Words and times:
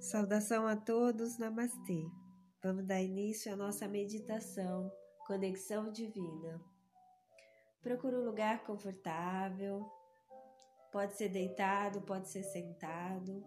Saudação 0.00 0.66
a 0.66 0.76
todos, 0.76 1.38
Namastê. 1.38 2.04
Vamos 2.62 2.86
dar 2.86 3.00
início 3.00 3.52
à 3.52 3.56
nossa 3.56 3.88
meditação, 3.88 4.92
Conexão 5.26 5.90
Divina. 5.90 6.60
Procure 7.82 8.16
um 8.16 8.24
lugar 8.24 8.64
confortável, 8.64 9.84
pode 10.92 11.16
ser 11.16 11.30
deitado, 11.30 12.02
pode 12.02 12.28
ser 12.28 12.42
sentado. 12.42 13.44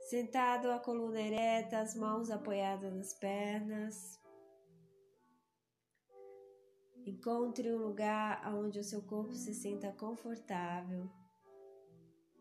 Sentado, 0.00 0.70
a 0.70 0.78
coluna 0.78 1.20
ereta, 1.20 1.78
as 1.78 1.94
mãos 1.94 2.30
apoiadas 2.30 2.92
nas 2.92 3.14
pernas. 3.14 4.18
Encontre 7.04 7.72
um 7.72 7.78
lugar 7.78 8.42
onde 8.54 8.78
o 8.78 8.84
seu 8.84 9.02
corpo 9.02 9.34
se 9.34 9.52
sinta 9.52 9.90
confortável, 9.92 11.10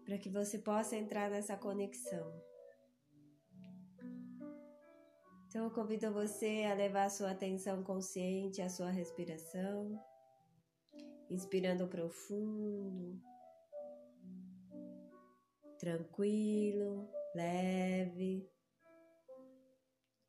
para 0.05 0.17
que 0.17 0.29
você 0.29 0.59
possa 0.59 0.95
entrar 0.95 1.31
nessa 1.31 1.57
conexão. 1.57 2.31
Então, 5.47 5.65
eu 5.65 5.71
convido 5.71 6.13
você 6.13 6.65
a 6.69 6.75
levar 6.75 7.05
a 7.05 7.09
sua 7.09 7.31
atenção 7.31 7.83
consciente 7.83 8.61
à 8.61 8.69
sua 8.69 8.89
respiração, 8.89 9.99
inspirando 11.29 11.87
profundo, 11.87 13.21
tranquilo, 15.79 17.09
leve 17.35 18.47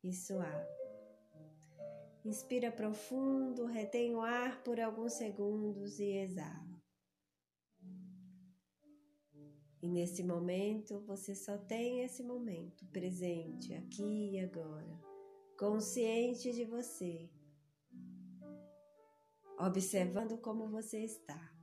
e 0.03 0.11
suave. 0.11 0.82
Inspira 2.25 2.71
profundo, 2.71 3.65
retém 3.65 4.15
o 4.15 4.21
ar 4.21 4.63
por 4.63 4.79
alguns 4.79 5.13
segundos 5.13 5.99
e 5.99 6.17
exala. 6.17 6.81
E 9.81 9.87
nesse 9.89 10.23
momento, 10.23 11.01
você 11.01 11.35
só 11.35 11.57
tem 11.57 12.01
esse 12.03 12.23
momento 12.23 12.85
presente, 12.87 13.73
aqui 13.73 14.31
e 14.31 14.39
agora 14.39 15.13
consciente 15.57 16.51
de 16.51 16.65
você, 16.65 17.29
observando 19.57 20.37
como 20.37 20.67
você 20.67 20.99
está, 21.03 21.55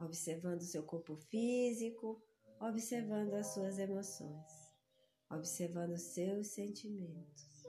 observando 0.00 0.62
seu 0.62 0.82
corpo 0.82 1.16
físico, 1.16 2.22
observando 2.60 3.34
as 3.34 3.48
suas 3.48 3.78
emoções, 3.78 4.72
observando 5.30 5.98
seus 5.98 6.48
sentimentos. 6.48 7.64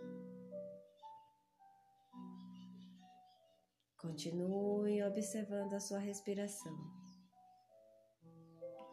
Continue 3.99 5.03
observando 5.03 5.73
a 5.73 5.79
sua 5.79 5.99
respiração. 5.99 6.73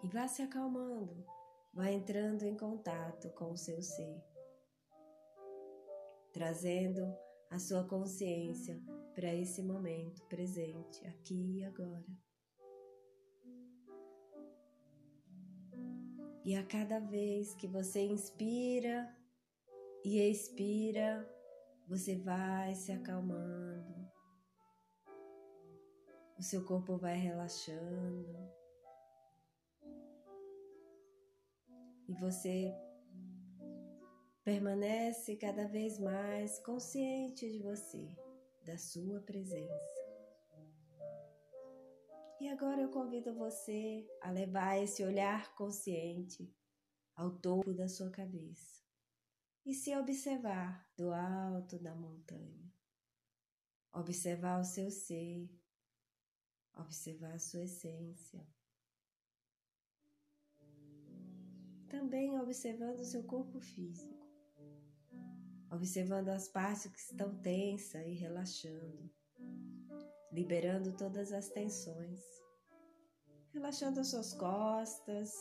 E 0.02 0.08
vá 0.08 0.26
se 0.26 0.42
acalmando, 0.42 1.24
vá 1.72 1.90
entrando 1.90 2.42
em 2.42 2.56
contato 2.56 3.30
com 3.30 3.52
o 3.52 3.56
seu 3.56 3.80
ser. 3.80 4.20
Trazendo 6.32 7.16
a 7.50 7.58
sua 7.58 7.84
consciência 7.84 8.82
para 9.14 9.32
esse 9.32 9.62
momento 9.62 10.22
presente, 10.26 11.06
aqui 11.06 11.60
e 11.60 11.64
agora. 11.64 12.04
E 16.44 16.54
a 16.56 16.64
cada 16.66 16.98
vez 16.98 17.54
que 17.54 17.68
você 17.68 18.02
inspira 18.02 19.16
e 20.04 20.18
expira, 20.18 21.28
você 21.88 22.16
vai 22.16 22.74
se 22.74 22.92
acalmando, 22.92 23.95
o 26.38 26.42
seu 26.42 26.64
corpo 26.64 26.96
vai 26.96 27.16
relaxando 27.16 28.56
e 32.08 32.14
você 32.14 32.72
permanece 34.44 35.36
cada 35.36 35.66
vez 35.66 35.98
mais 35.98 36.58
consciente 36.60 37.50
de 37.50 37.58
você, 37.58 38.08
da 38.64 38.78
sua 38.78 39.20
presença. 39.20 39.96
E 42.38 42.48
agora 42.48 42.82
eu 42.82 42.90
convido 42.90 43.34
você 43.34 44.06
a 44.20 44.30
levar 44.30 44.76
esse 44.76 45.02
olhar 45.02 45.54
consciente 45.54 46.54
ao 47.16 47.30
topo 47.38 47.72
da 47.72 47.88
sua 47.88 48.10
cabeça 48.10 48.84
e 49.64 49.74
se 49.74 49.96
observar 49.96 50.86
do 50.96 51.12
alto 51.12 51.78
da 51.78 51.94
montanha. 51.94 52.72
Observar 53.92 54.60
o 54.60 54.64
seu 54.64 54.90
ser, 54.90 55.50
observar 56.76 57.32
a 57.32 57.38
sua 57.38 57.64
essência. 57.64 58.46
Também 61.88 62.38
observando 62.38 63.00
o 63.00 63.04
seu 63.04 63.24
corpo 63.24 63.60
físico. 63.60 64.26
Observando 65.70 66.28
as 66.28 66.48
partes 66.48 66.86
que 66.90 66.98
estão 66.98 67.36
tensas 67.38 68.06
e 68.06 68.12
relaxando, 68.12 69.10
liberando 70.32 70.96
todas 70.96 71.32
as 71.32 71.48
tensões, 71.48 72.20
relaxando 73.52 74.00
as 74.00 74.08
suas 74.08 74.32
costas, 74.34 75.32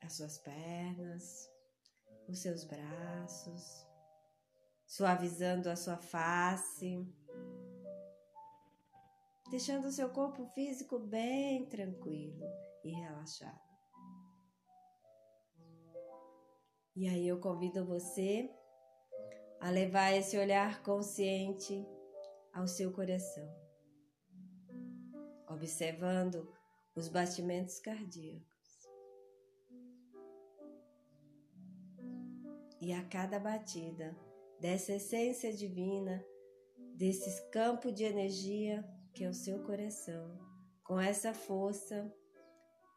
as 0.00 0.12
suas 0.12 0.38
pernas, 0.38 1.50
os 2.28 2.38
seus 2.38 2.64
braços, 2.64 3.86
suavizando 4.86 5.70
a 5.70 5.76
sua 5.76 5.96
face, 5.96 7.06
deixando 9.52 9.84
o 9.84 9.92
seu 9.92 10.08
corpo 10.08 10.46
físico 10.54 10.98
bem 10.98 11.66
tranquilo 11.66 12.42
e 12.82 12.90
relaxado. 12.90 13.60
E 16.96 17.06
aí 17.06 17.28
eu 17.28 17.38
convido 17.38 17.84
você 17.84 18.50
a 19.60 19.68
levar 19.68 20.10
esse 20.12 20.38
olhar 20.38 20.82
consciente 20.82 21.86
ao 22.54 22.66
seu 22.66 22.94
coração, 22.94 23.46
observando 25.46 26.50
os 26.96 27.08
batimentos 27.08 27.78
cardíacos. 27.78 28.88
E 32.80 32.90
a 32.94 33.04
cada 33.04 33.38
batida 33.38 34.16
dessa 34.58 34.94
essência 34.94 35.52
divina, 35.52 36.24
desse 36.96 37.50
campo 37.50 37.92
de 37.92 38.04
energia 38.04 38.82
que 39.12 39.24
é 39.24 39.28
o 39.28 39.34
seu 39.34 39.62
coração, 39.64 40.38
com 40.84 41.00
essa 41.00 41.32
força, 41.34 42.12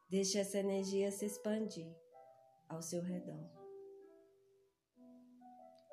deixe 0.09 0.37
essa 0.37 0.57
energia 0.57 1.11
se 1.11 1.25
expandir 1.25 1.93
ao 2.69 2.81
seu 2.81 3.01
redor 3.01 3.65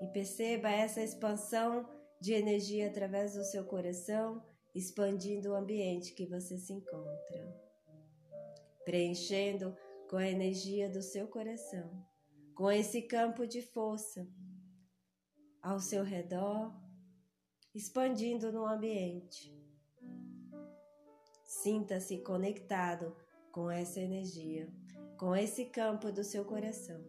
e 0.03 0.09
perceba 0.09 0.69
essa 0.69 1.01
expansão 1.01 1.89
de 2.21 2.33
energia 2.33 2.89
através 2.89 3.35
do 3.35 3.45
seu 3.45 3.65
coração, 3.65 4.45
expandindo 4.75 5.51
o 5.51 5.55
ambiente 5.55 6.13
que 6.13 6.27
você 6.27 6.59
se 6.59 6.73
encontra, 6.73 7.63
preenchendo 8.85 9.77
com 10.11 10.17
a 10.17 10.29
energia 10.29 10.91
do 10.91 11.01
seu 11.01 11.29
coração, 11.29 12.05
com 12.53 12.69
esse 12.69 13.03
campo 13.03 13.47
de 13.47 13.63
força 13.63 14.29
ao 15.63 15.79
seu 15.79 16.03
redor, 16.03 16.75
expandindo 17.73 18.51
no 18.51 18.67
ambiente. 18.67 19.57
Sinta-se 21.53 22.17
conectado 22.23 23.15
com 23.53 23.71
essa 23.71 24.01
energia, 24.01 24.73
com 25.19 25.37
esse 25.37 25.67
campo 25.67 26.11
do 26.11 26.25
seu 26.25 26.47
coração. 26.47 27.05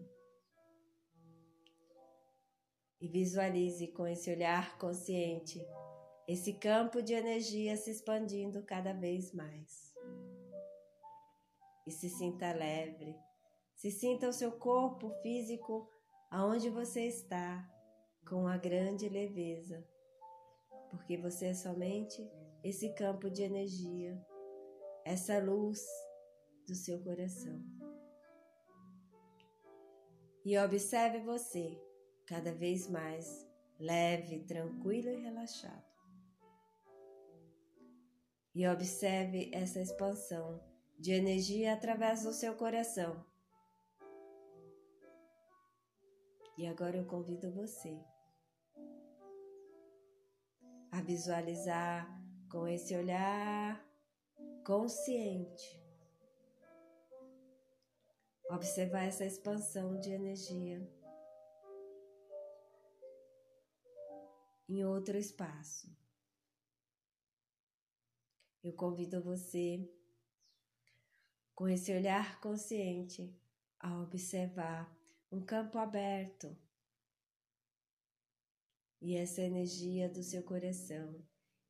E 2.99 3.07
visualize 3.07 3.87
com 3.87 4.05
esse 4.05 4.29
olhar 4.29 4.77
consciente 4.77 5.65
esse 6.27 6.53
campo 6.53 7.01
de 7.01 7.13
energia 7.13 7.77
se 7.77 7.89
expandindo 7.89 8.61
cada 8.63 8.93
vez 8.93 9.33
mais. 9.33 9.95
E 11.87 11.91
se 11.91 12.09
sinta 12.09 12.53
leve, 12.53 13.15
se 13.73 13.89
sinta 13.89 14.27
o 14.27 14.33
seu 14.33 14.51
corpo 14.51 15.09
físico 15.21 15.89
aonde 16.29 16.69
você 16.69 17.05
está 17.07 17.65
com 18.27 18.45
a 18.45 18.57
grande 18.57 19.07
leveza, 19.07 19.87
porque 20.91 21.17
você 21.17 21.47
é 21.47 21.53
somente 21.53 22.29
esse 22.61 22.93
campo 22.93 23.29
de 23.29 23.41
energia, 23.41 24.21
essa 25.05 25.39
luz 25.39 25.85
do 26.67 26.75
seu 26.75 27.01
coração. 27.03 27.61
E 30.45 30.57
observe 30.57 31.19
você 31.19 31.81
cada 32.25 32.53
vez 32.53 32.87
mais 32.87 33.47
leve, 33.79 34.43
tranquilo 34.43 35.09
e 35.09 35.21
relaxado. 35.21 35.83
E 38.55 38.67
observe 38.67 39.49
essa 39.53 39.79
expansão 39.79 40.63
de 40.99 41.11
energia 41.11 41.73
através 41.73 42.23
do 42.23 42.31
seu 42.31 42.55
coração. 42.55 43.25
E 46.57 46.67
agora 46.67 46.97
eu 46.97 47.05
convido 47.05 47.51
você 47.51 47.99
a 50.91 51.01
visualizar 51.01 52.07
com 52.51 52.67
esse 52.67 52.95
olhar 52.95 53.83
consciente, 54.63 55.81
observar 58.49 59.03
essa 59.03 59.25
expansão 59.25 59.99
de 59.99 60.11
energia 60.11 60.81
em 64.69 64.85
outro 64.85 65.17
espaço. 65.17 65.93
Eu 68.63 68.73
convido 68.73 69.21
você, 69.21 69.85
com 71.53 71.67
esse 71.67 71.93
olhar 71.93 72.39
consciente, 72.39 73.35
a 73.79 74.01
observar 74.01 74.89
um 75.29 75.41
campo 75.41 75.77
aberto 75.77 76.55
e 79.01 79.17
essa 79.17 79.41
energia 79.41 80.07
do 80.07 80.23
seu 80.23 80.41
coração. 80.43 81.21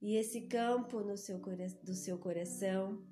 E 0.06 0.18
esse 0.18 0.42
campo 0.42 1.00
no 1.00 1.16
seu, 1.16 1.40
do 1.40 1.94
seu 1.94 2.20
coração, 2.20 3.08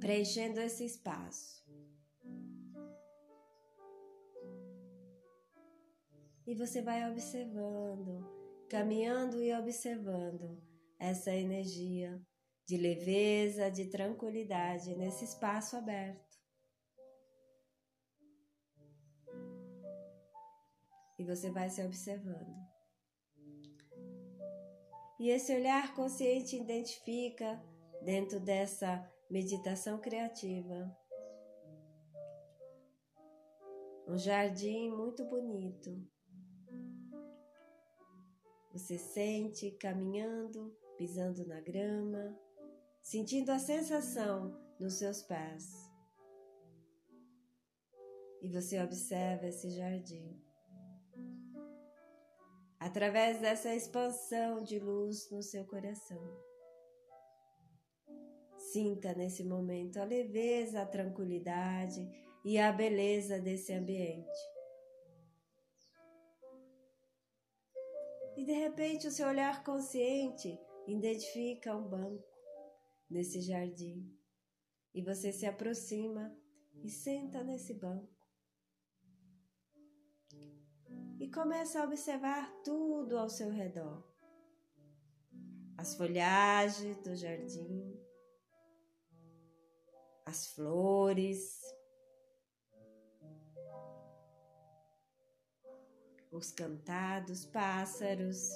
preenchendo 0.00 0.58
esse 0.58 0.82
espaço. 0.82 1.62
E 6.46 6.54
você 6.54 6.80
vai 6.80 7.06
observando, 7.10 8.26
caminhando 8.70 9.42
e 9.42 9.52
observando 9.52 10.58
essa 10.98 11.30
energia 11.30 12.18
de 12.66 12.78
leveza, 12.78 13.70
de 13.70 13.90
tranquilidade 13.90 14.96
nesse 14.96 15.26
espaço 15.26 15.76
aberto. 15.76 16.40
E 21.18 21.24
você 21.26 21.50
vai 21.50 21.68
se 21.68 21.84
observando. 21.84 22.71
E 25.22 25.30
esse 25.30 25.54
olhar 25.54 25.94
consciente 25.94 26.56
identifica, 26.56 27.62
dentro 28.02 28.40
dessa 28.40 29.08
meditação 29.30 30.00
criativa, 30.00 30.98
um 34.08 34.18
jardim 34.18 34.90
muito 34.90 35.24
bonito. 35.26 36.04
Você 38.72 38.98
sente 38.98 39.70
caminhando, 39.70 40.76
pisando 40.98 41.46
na 41.46 41.60
grama, 41.60 42.36
sentindo 43.00 43.50
a 43.50 43.60
sensação 43.60 44.60
nos 44.80 44.94
seus 44.94 45.22
pés. 45.22 45.72
E 48.40 48.48
você 48.48 48.82
observa 48.82 49.46
esse 49.46 49.70
jardim 49.70 50.42
através 52.82 53.38
dessa 53.38 53.72
expansão 53.72 54.60
de 54.60 54.80
luz 54.80 55.30
no 55.30 55.40
seu 55.40 55.64
coração. 55.64 56.20
Sinta 58.58 59.14
nesse 59.14 59.44
momento 59.44 59.98
a 59.98 60.04
leveza, 60.04 60.82
a 60.82 60.86
tranquilidade 60.86 62.00
e 62.44 62.58
a 62.58 62.72
beleza 62.72 63.38
desse 63.38 63.72
ambiente. 63.72 64.40
E 68.36 68.44
de 68.44 68.52
repente 68.52 69.06
o 69.06 69.12
seu 69.12 69.28
olhar 69.28 69.62
consciente 69.62 70.58
identifica 70.88 71.76
um 71.76 71.88
banco 71.88 72.26
nesse 73.08 73.40
jardim 73.42 74.12
e 74.92 75.00
você 75.00 75.30
se 75.30 75.46
aproxima 75.46 76.36
e 76.82 76.90
senta 76.90 77.44
nesse 77.44 77.74
banco 77.74 78.21
e 81.22 81.30
começa 81.30 81.80
a 81.80 81.84
observar 81.84 82.52
tudo 82.64 83.16
ao 83.16 83.30
seu 83.30 83.48
redor. 83.48 84.02
As 85.78 85.94
folhagens 85.94 86.98
do 86.98 87.14
jardim, 87.14 87.96
as 90.26 90.48
flores, 90.48 91.60
os 96.32 96.50
cantados 96.50 97.46
pássaros, 97.46 98.48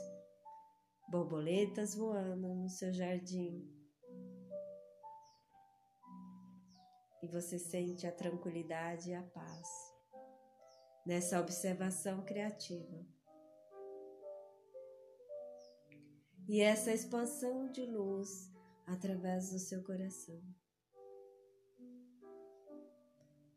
borboletas 1.08 1.94
voando 1.94 2.52
no 2.52 2.68
seu 2.68 2.92
jardim. 2.92 3.64
E 7.22 7.28
você 7.28 7.60
sente 7.60 8.08
a 8.08 8.12
tranquilidade 8.12 9.10
e 9.10 9.14
a 9.14 9.22
paz 9.22 9.85
nessa 11.06 11.40
observação 11.40 12.22
criativa. 12.24 13.06
E 16.48 16.60
essa 16.60 16.92
expansão 16.92 17.70
de 17.70 17.86
luz 17.86 18.52
através 18.86 19.50
do 19.50 19.58
seu 19.58 19.82
coração. 19.84 20.42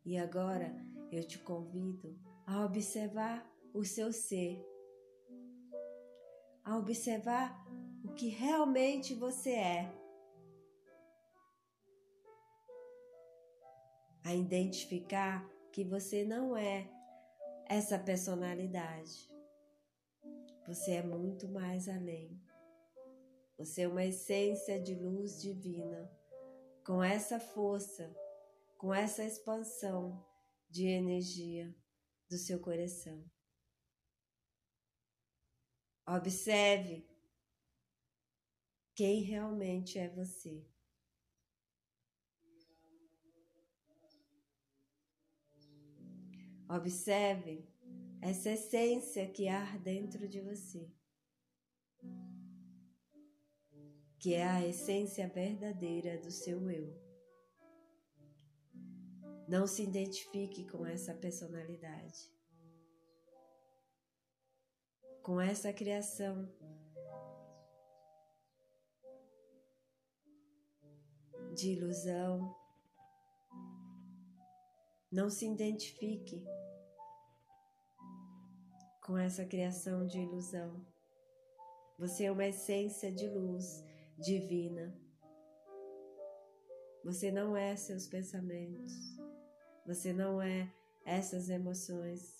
E 0.05 0.17
agora 0.17 0.73
eu 1.11 1.23
te 1.23 1.39
convido 1.39 2.17
a 2.45 2.63
observar 2.65 3.47
o 3.73 3.83
seu 3.83 4.11
ser, 4.11 4.63
a 6.63 6.77
observar 6.77 7.63
o 8.03 8.13
que 8.13 8.27
realmente 8.29 9.13
você 9.13 9.51
é, 9.51 9.99
a 14.23 14.33
identificar 14.33 15.47
que 15.71 15.83
você 15.83 16.25
não 16.25 16.57
é 16.57 16.98
essa 17.69 17.99
personalidade. 17.99 19.29
Você 20.65 20.93
é 20.93 21.03
muito 21.03 21.47
mais 21.47 21.87
além. 21.87 22.41
Você 23.59 23.83
é 23.83 23.87
uma 23.87 24.03
essência 24.03 24.81
de 24.81 24.95
luz 24.95 25.39
divina, 25.39 26.11
com 26.83 27.03
essa 27.03 27.39
força, 27.39 28.11
com 28.75 28.91
essa 28.91 29.23
expansão 29.23 30.25
de 30.67 30.87
energia 30.87 31.75
do 32.27 32.37
seu 32.37 32.59
coração. 32.59 33.23
Observe 36.07 37.07
quem 38.95 39.21
realmente 39.21 39.99
é 39.99 40.09
você. 40.09 40.65
Observe 46.69 47.67
essa 48.21 48.51
essência 48.51 49.27
que 49.27 49.47
há 49.47 49.75
dentro 49.77 50.27
de 50.27 50.39
você, 50.39 50.87
que 54.19 54.35
é 54.35 54.45
a 54.45 54.63
essência 54.67 55.27
verdadeira 55.27 56.19
do 56.19 56.29
seu 56.29 56.69
eu. 56.69 56.95
Não 59.47 59.65
se 59.65 59.81
identifique 59.81 60.67
com 60.67 60.85
essa 60.85 61.11
personalidade, 61.11 62.31
com 65.23 65.41
essa 65.41 65.73
criação. 65.73 66.53
De 71.55 71.71
ilusão, 71.71 72.55
não 75.11 75.29
se 75.29 75.47
identifique 75.47 76.45
com 79.03 79.17
essa 79.17 79.43
criação 79.45 80.05
de 80.05 80.19
ilusão. 80.19 80.85
Você 81.97 82.25
é 82.25 82.31
uma 82.31 82.45
essência 82.45 83.11
de 83.11 83.27
luz 83.27 83.83
divina. 84.17 84.95
Você 87.03 87.31
não 87.31 87.57
é 87.57 87.75
seus 87.75 88.07
pensamentos. 88.07 88.93
Você 89.85 90.13
não 90.13 90.39
é 90.41 90.71
essas 91.05 91.49
emoções. 91.49 92.39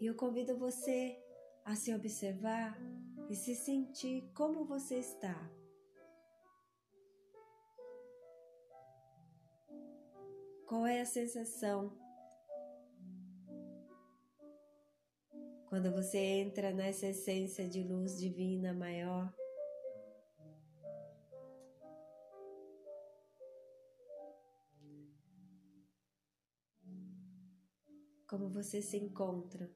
E 0.00 0.06
eu 0.06 0.14
convido 0.14 0.58
você 0.58 1.16
a 1.64 1.74
se 1.74 1.94
observar 1.94 2.76
e 3.28 3.34
se 3.34 3.54
sentir 3.54 4.30
como 4.34 4.64
você 4.64 4.98
está. 4.98 5.34
Qual 10.66 10.86
é 10.86 11.00
a 11.00 11.06
sensação 11.06 11.96
quando 15.68 15.92
você 15.92 16.18
entra 16.18 16.72
nessa 16.72 17.06
essência 17.06 17.68
de 17.68 17.82
luz 17.82 18.18
divina 18.18 18.72
maior? 18.72 19.32
Como 28.28 28.48
você 28.48 28.82
se 28.82 28.96
encontra? 28.96 29.70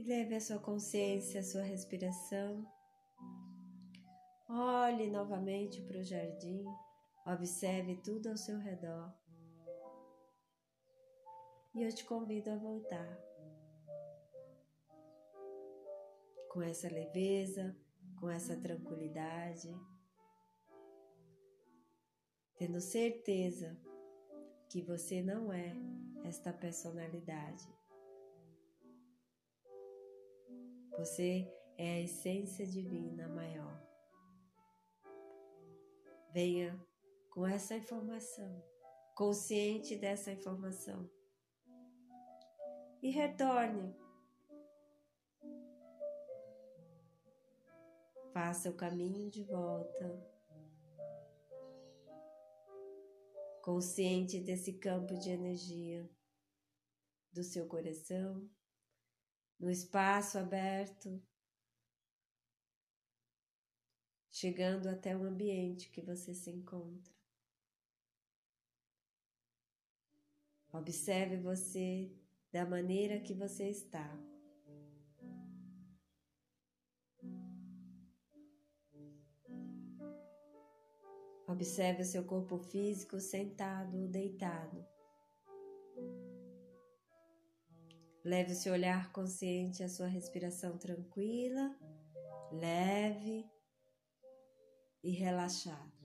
E 0.00 0.02
leve 0.02 0.34
a 0.34 0.40
sua 0.40 0.58
consciência, 0.58 1.40
a 1.40 1.44
sua 1.44 1.60
respiração. 1.60 2.66
Olhe 4.48 5.10
novamente 5.10 5.82
para 5.82 5.98
o 5.98 6.02
jardim, 6.02 6.64
observe 7.26 7.96
tudo 7.96 8.30
ao 8.30 8.36
seu 8.38 8.58
redor. 8.58 9.12
E 11.74 11.82
eu 11.82 11.94
te 11.94 12.02
convido 12.06 12.48
a 12.48 12.56
voltar 12.56 13.20
com 16.48 16.62
essa 16.62 16.88
leveza, 16.88 17.76
com 18.18 18.30
essa 18.30 18.56
tranquilidade, 18.56 19.70
tendo 22.56 22.80
certeza 22.80 23.78
que 24.70 24.80
você 24.80 25.20
não 25.20 25.52
é 25.52 25.76
esta 26.24 26.54
personalidade. 26.54 27.79
Você 30.98 31.50
é 31.78 31.94
a 31.94 32.00
essência 32.00 32.66
divina 32.66 33.28
maior. 33.28 33.80
Venha 36.32 36.78
com 37.30 37.46
essa 37.46 37.74
informação, 37.74 38.62
consciente 39.14 39.96
dessa 39.96 40.30
informação, 40.30 41.08
e 43.02 43.10
retorne. 43.10 43.94
Faça 48.32 48.70
o 48.70 48.76
caminho 48.76 49.30
de 49.30 49.42
volta, 49.44 50.30
consciente 53.62 54.40
desse 54.40 54.74
campo 54.74 55.14
de 55.18 55.30
energia 55.30 56.08
do 57.32 57.42
seu 57.42 57.66
coração, 57.66 58.48
no 59.60 59.70
espaço 59.70 60.38
aberto, 60.38 61.22
chegando 64.30 64.88
até 64.88 65.14
o 65.14 65.22
ambiente 65.22 65.90
que 65.90 66.00
você 66.00 66.32
se 66.32 66.50
encontra. 66.50 67.12
Observe 70.72 71.36
você 71.36 72.10
da 72.50 72.64
maneira 72.64 73.20
que 73.20 73.34
você 73.34 73.68
está. 73.68 74.08
Observe 81.46 82.02
o 82.02 82.06
seu 82.06 82.24
corpo 82.24 82.56
físico 82.56 83.20
sentado 83.20 83.98
ou 83.98 84.08
deitado. 84.08 84.86
Leve 88.24 88.52
o 88.52 88.56
seu 88.56 88.72
olhar 88.72 89.10
consciente 89.12 89.82
à 89.82 89.88
sua 89.88 90.06
respiração 90.06 90.76
tranquila, 90.76 91.74
leve 92.52 93.48
e 95.02 95.10
relaxada. 95.10 96.00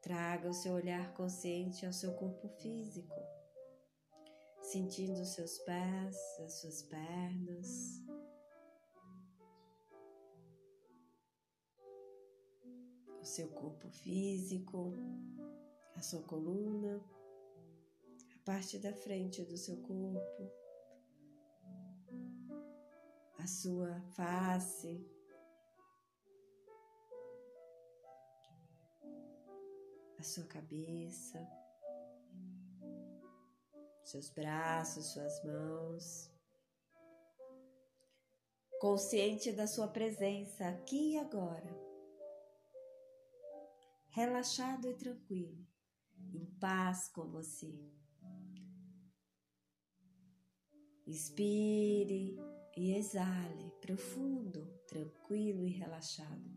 Traga 0.00 0.48
o 0.48 0.54
seu 0.54 0.74
olhar 0.74 1.12
consciente 1.14 1.84
ao 1.84 1.92
seu 1.92 2.14
corpo 2.14 2.48
físico 2.60 3.40
sentindo 4.70 5.20
os 5.20 5.34
seus 5.34 5.58
pés, 5.58 6.16
as 6.44 6.60
suas 6.60 6.82
pernas. 6.82 8.09
O 13.20 13.24
seu 13.24 13.48
corpo 13.48 13.88
físico, 13.90 14.94
a 15.94 16.02
sua 16.02 16.22
coluna, 16.22 17.04
a 18.34 18.38
parte 18.44 18.78
da 18.78 18.92
frente 18.92 19.44
do 19.44 19.56
seu 19.56 19.76
corpo, 19.82 20.50
a 23.38 23.46
sua 23.46 24.00
face, 24.16 25.06
a 30.18 30.22
sua 30.22 30.44
cabeça 30.46 31.60
seus 34.10 34.28
braços, 34.30 35.12
suas 35.12 35.44
mãos. 35.44 36.30
Consciente 38.80 39.52
da 39.52 39.68
sua 39.68 39.86
presença 39.86 40.66
aqui 40.68 41.12
e 41.12 41.18
agora. 41.18 41.89
Relaxado 44.10 44.88
e 44.88 44.94
tranquilo, 44.94 45.66
em 46.34 46.44
paz 46.58 47.08
com 47.08 47.28
você. 47.30 47.72
Inspire 51.06 52.36
e 52.76 52.94
exale, 52.94 53.70
profundo, 53.80 54.66
tranquilo 54.88 55.64
e 55.64 55.70
relaxado. 55.70 56.50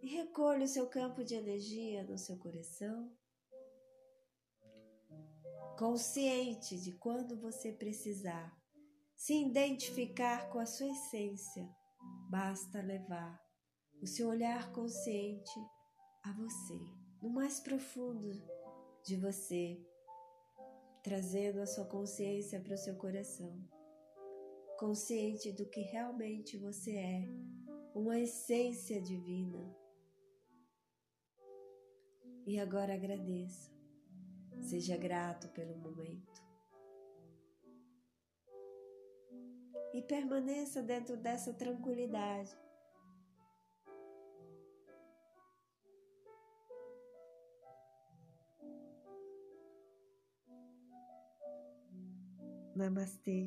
E 0.00 0.06
recolha 0.06 0.64
o 0.64 0.68
seu 0.68 0.88
campo 0.88 1.24
de 1.24 1.34
energia 1.34 2.04
no 2.04 2.16
seu 2.16 2.38
coração 2.38 3.12
consciente 5.82 6.78
de 6.78 6.92
quando 6.92 7.36
você 7.40 7.72
precisar 7.72 8.56
se 9.16 9.34
identificar 9.34 10.48
com 10.48 10.60
a 10.60 10.66
sua 10.66 10.86
essência, 10.86 11.68
basta 12.30 12.80
levar 12.80 13.41
o 14.02 14.06
seu 14.06 14.28
olhar 14.28 14.72
consciente 14.72 15.58
a 16.24 16.32
você, 16.32 16.78
no 17.22 17.30
mais 17.30 17.60
profundo 17.60 18.30
de 19.04 19.16
você, 19.16 19.80
trazendo 21.02 21.60
a 21.60 21.66
sua 21.66 21.86
consciência 21.86 22.60
para 22.60 22.74
o 22.74 22.78
seu 22.78 22.96
coração, 22.96 23.56
consciente 24.78 25.52
do 25.52 25.64
que 25.70 25.80
realmente 25.80 26.58
você 26.58 26.96
é, 26.96 27.28
uma 27.94 28.18
essência 28.18 29.00
divina. 29.00 29.74
E 32.44 32.58
agora 32.58 32.94
agradeça 32.94 33.72
Seja 34.60 34.96
grato 34.96 35.48
pelo 35.48 35.76
momento. 35.76 36.42
E 39.92 40.00
permaneça 40.02 40.82
dentro 40.82 41.16
dessa 41.16 41.52
tranquilidade. 41.52 42.56
Namastê. 52.76 53.38